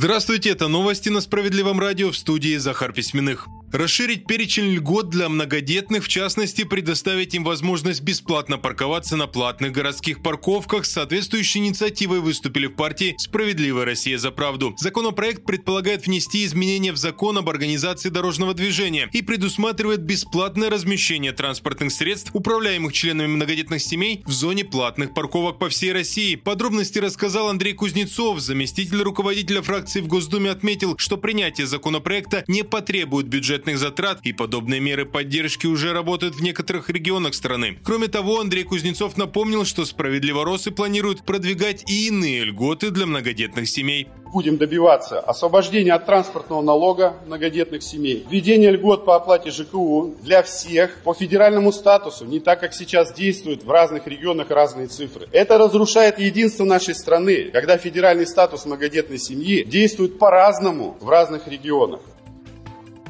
Здравствуйте, 0.00 0.50
это 0.50 0.68
новости 0.68 1.08
на 1.08 1.20
Справедливом 1.20 1.80
радио 1.80 2.12
в 2.12 2.16
студии 2.16 2.56
Захар 2.56 2.92
Письменных. 2.92 3.48
Расширить 3.72 4.26
перечень 4.26 4.72
льгот 4.72 5.10
для 5.10 5.28
многодетных, 5.28 6.04
в 6.04 6.08
частности, 6.08 6.64
предоставить 6.64 7.34
им 7.34 7.44
возможность 7.44 8.00
бесплатно 8.00 8.56
парковаться 8.56 9.14
на 9.14 9.26
платных 9.26 9.72
городских 9.72 10.22
парковках. 10.22 10.86
С 10.86 10.92
соответствующей 10.92 11.58
инициативой 11.58 12.20
выступили 12.20 12.66
в 12.66 12.76
партии 12.76 13.14
«Справедливая 13.18 13.84
Россия 13.84 14.16
за 14.16 14.30
правду». 14.30 14.74
Законопроект 14.78 15.44
предполагает 15.44 16.06
внести 16.06 16.46
изменения 16.46 16.92
в 16.92 16.96
закон 16.96 17.36
об 17.36 17.50
организации 17.50 18.08
дорожного 18.08 18.54
движения 18.54 19.10
и 19.12 19.20
предусматривает 19.20 20.00
бесплатное 20.00 20.70
размещение 20.70 21.32
транспортных 21.32 21.92
средств, 21.92 22.30
управляемых 22.32 22.94
членами 22.94 23.26
многодетных 23.26 23.82
семей, 23.82 24.22
в 24.24 24.32
зоне 24.32 24.64
платных 24.64 25.12
парковок 25.12 25.58
по 25.58 25.68
всей 25.68 25.92
России. 25.92 26.36
Подробности 26.36 27.00
рассказал 27.00 27.48
Андрей 27.48 27.74
Кузнецов. 27.74 28.40
Заместитель 28.40 29.02
руководителя 29.02 29.60
фракции 29.60 30.00
в 30.00 30.08
Госдуме 30.08 30.50
отметил, 30.50 30.96
что 30.96 31.18
принятие 31.18 31.66
законопроекта 31.66 32.44
не 32.48 32.62
потребует 32.62 33.28
бюджета 33.28 33.57
бюджетных 33.58 33.78
затрат, 33.78 34.20
и 34.22 34.32
подобные 34.32 34.80
меры 34.80 35.04
поддержки 35.04 35.66
уже 35.66 35.92
работают 35.92 36.34
в 36.34 36.42
некоторых 36.42 36.90
регионах 36.90 37.34
страны. 37.34 37.78
Кроме 37.84 38.08
того, 38.08 38.40
Андрей 38.40 38.64
Кузнецов 38.64 39.16
напомнил, 39.16 39.64
что 39.64 39.84
справедливоросы 39.84 40.70
планируют 40.70 41.22
продвигать 41.24 41.82
и 41.90 42.08
иные 42.08 42.44
льготы 42.44 42.90
для 42.90 43.06
многодетных 43.06 43.68
семей. 43.68 44.06
Будем 44.32 44.58
добиваться 44.58 45.20
освобождения 45.20 45.94
от 45.94 46.04
транспортного 46.04 46.60
налога 46.60 47.14
многодетных 47.26 47.82
семей, 47.82 48.26
введения 48.30 48.70
льгот 48.70 49.06
по 49.06 49.16
оплате 49.16 49.50
ЖКУ 49.50 50.14
для 50.22 50.42
всех 50.42 50.98
по 51.02 51.14
федеральному 51.14 51.72
статусу, 51.72 52.26
не 52.26 52.38
так, 52.38 52.60
как 52.60 52.74
сейчас 52.74 53.14
действуют 53.14 53.64
в 53.64 53.70
разных 53.70 54.06
регионах 54.06 54.50
разные 54.50 54.86
цифры. 54.86 55.28
Это 55.32 55.56
разрушает 55.56 56.18
единство 56.18 56.64
нашей 56.64 56.94
страны, 56.94 57.50
когда 57.52 57.78
федеральный 57.78 58.26
статус 58.26 58.66
многодетной 58.66 59.18
семьи 59.18 59.64
действует 59.64 60.18
по-разному 60.18 60.98
в 61.00 61.08
разных 61.08 61.48
регионах. 61.48 62.00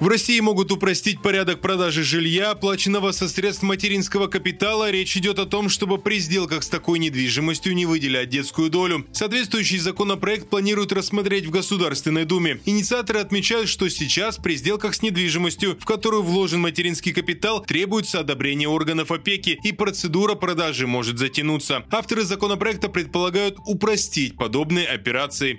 В 0.00 0.06
России 0.06 0.38
могут 0.38 0.70
упростить 0.70 1.20
порядок 1.20 1.60
продажи 1.60 2.04
жилья, 2.04 2.52
оплаченного 2.52 3.10
со 3.10 3.28
средств 3.28 3.64
материнского 3.64 4.28
капитала. 4.28 4.92
Речь 4.92 5.16
идет 5.16 5.40
о 5.40 5.44
том, 5.44 5.68
чтобы 5.68 5.98
при 5.98 6.20
сделках 6.20 6.62
с 6.62 6.68
такой 6.68 7.00
недвижимостью 7.00 7.74
не 7.74 7.84
выделять 7.84 8.28
детскую 8.28 8.70
долю. 8.70 9.08
Соответствующий 9.12 9.78
законопроект 9.78 10.48
планируют 10.50 10.92
рассмотреть 10.92 11.46
в 11.46 11.50
Государственной 11.50 12.26
Думе. 12.26 12.60
Инициаторы 12.64 13.18
отмечают, 13.18 13.68
что 13.68 13.88
сейчас 13.88 14.36
при 14.36 14.54
сделках 14.54 14.94
с 14.94 15.02
недвижимостью, 15.02 15.76
в 15.80 15.84
которую 15.84 16.22
вложен 16.22 16.60
материнский 16.60 17.12
капитал, 17.12 17.64
требуется 17.64 18.20
одобрение 18.20 18.68
органов 18.68 19.10
опеки, 19.10 19.58
и 19.64 19.72
процедура 19.72 20.36
продажи 20.36 20.86
может 20.86 21.18
затянуться. 21.18 21.84
Авторы 21.90 22.22
законопроекта 22.22 22.88
предполагают 22.88 23.56
упростить 23.66 24.36
подобные 24.36 24.86
операции. 24.86 25.58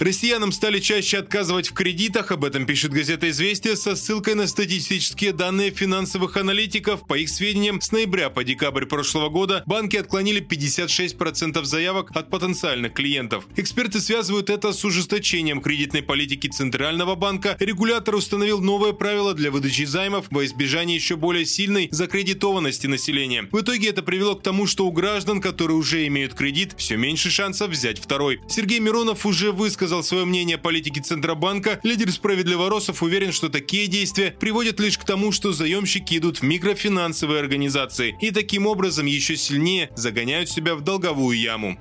Россиянам 0.00 0.50
стали 0.50 0.80
чаще 0.80 1.18
отказывать 1.18 1.68
в 1.68 1.74
кредитах, 1.74 2.32
об 2.32 2.46
этом 2.46 2.64
пишет 2.64 2.90
газета 2.90 3.28
«Известия» 3.28 3.76
со 3.76 3.94
ссылкой 3.94 4.34
на 4.34 4.46
статистические 4.46 5.34
данные 5.34 5.72
финансовых 5.72 6.38
аналитиков. 6.38 7.06
По 7.06 7.18
их 7.18 7.28
сведениям, 7.28 7.82
с 7.82 7.92
ноября 7.92 8.30
по 8.30 8.42
декабрь 8.42 8.86
прошлого 8.86 9.28
года 9.28 9.62
банки 9.66 9.98
отклонили 9.98 10.40
56% 10.40 11.62
заявок 11.64 12.12
от 12.14 12.30
потенциальных 12.30 12.94
клиентов. 12.94 13.44
Эксперты 13.56 14.00
связывают 14.00 14.48
это 14.48 14.72
с 14.72 14.82
ужесточением 14.86 15.60
кредитной 15.60 16.02
политики 16.02 16.46
Центрального 16.46 17.14
банка. 17.14 17.58
Регулятор 17.60 18.14
установил 18.14 18.62
новые 18.62 18.94
правила 18.94 19.34
для 19.34 19.50
выдачи 19.50 19.84
займов 19.84 20.28
во 20.30 20.46
избежание 20.46 20.96
еще 20.96 21.16
более 21.16 21.44
сильной 21.44 21.90
закредитованности 21.90 22.86
населения. 22.86 23.50
В 23.52 23.60
итоге 23.60 23.90
это 23.90 24.02
привело 24.02 24.34
к 24.34 24.42
тому, 24.42 24.66
что 24.66 24.86
у 24.86 24.92
граждан, 24.92 25.42
которые 25.42 25.76
уже 25.76 26.06
имеют 26.06 26.32
кредит, 26.32 26.72
все 26.78 26.96
меньше 26.96 27.28
шансов 27.28 27.72
взять 27.72 27.98
второй. 27.98 28.40
Сергей 28.48 28.80
Миронов 28.80 29.26
уже 29.26 29.52
высказал 29.52 29.89
высказал 29.90 30.04
свое 30.04 30.24
мнение 30.24 30.54
о 30.54 30.58
политике 30.60 31.00
Центробанка, 31.00 31.80
лидер 31.82 32.12
справедливоросов 32.12 33.02
уверен, 33.02 33.32
что 33.32 33.48
такие 33.48 33.88
действия 33.88 34.30
приводят 34.38 34.78
лишь 34.78 34.96
к 34.96 35.04
тому, 35.04 35.32
что 35.32 35.52
заемщики 35.52 36.16
идут 36.18 36.38
в 36.38 36.42
микрофинансовые 36.44 37.40
организации 37.40 38.16
и 38.20 38.30
таким 38.30 38.68
образом 38.68 39.06
еще 39.06 39.36
сильнее 39.36 39.90
загоняют 39.96 40.48
себя 40.48 40.76
в 40.76 40.82
долговую 40.82 41.36
яму. 41.36 41.76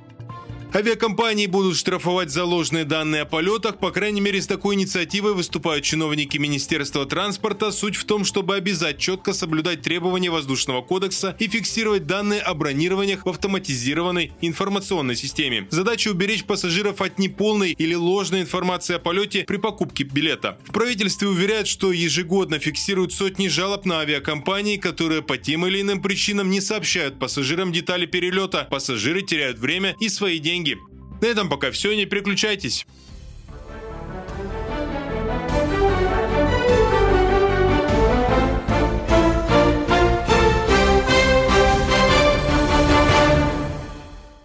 Авиакомпании 0.71 1.47
будут 1.47 1.77
штрафовать 1.77 2.29
за 2.29 2.45
ложные 2.45 2.85
данные 2.85 3.23
о 3.23 3.25
полетах. 3.25 3.79
По 3.79 3.89
крайней 3.89 4.21
мере, 4.21 4.39
с 4.39 4.45
такой 4.45 4.75
инициативой 4.75 5.33
выступают 5.33 5.83
чиновники 5.83 6.37
Министерства 6.37 7.07
транспорта. 7.07 7.71
Суть 7.71 7.95
в 7.95 8.05
том, 8.05 8.23
чтобы 8.23 8.55
обязать 8.55 8.99
четко 8.99 9.33
соблюдать 9.33 9.81
требования 9.81 10.29
Воздушного 10.29 10.83
кодекса 10.83 11.35
и 11.39 11.47
фиксировать 11.47 12.05
данные 12.05 12.41
о 12.41 12.53
бронированиях 12.53 13.25
в 13.25 13.29
автоматизированной 13.29 14.31
информационной 14.41 15.15
системе. 15.15 15.67
Задача 15.71 16.09
уберечь 16.09 16.43
пассажиров 16.43 17.01
от 17.01 17.17
неполной 17.17 17.71
или 17.71 17.95
ложной 17.95 18.41
информации 18.41 18.93
о 18.93 18.99
полете 18.99 19.45
при 19.47 19.57
покупке 19.57 20.03
билета. 20.03 20.59
В 20.67 20.71
правительстве 20.71 21.29
уверяют, 21.29 21.67
что 21.67 21.91
ежегодно 21.91 22.59
фиксируют 22.59 23.11
сотни 23.11 23.47
жалоб 23.47 23.85
на 23.85 24.01
авиакомпании, 24.01 24.77
которые 24.77 25.23
по 25.23 25.37
тем 25.37 25.65
или 25.65 25.81
иным 25.81 25.99
причинам 25.99 26.51
не 26.51 26.61
сообщают 26.61 27.17
пассажирам 27.17 27.71
детали 27.71 28.05
перелета. 28.05 28.67
Пассажиры 28.69 29.23
теряют 29.23 29.57
время 29.57 29.95
и 29.99 30.09
свои 30.09 30.37
деньги 30.37 30.58
деньги. 30.63 30.77
На 31.21 31.27
этом 31.27 31.49
пока 31.49 31.71
все, 31.71 31.95
не 31.95 32.05
переключайтесь. 32.05 32.85